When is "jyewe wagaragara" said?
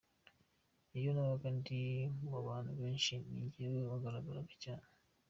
3.53-4.41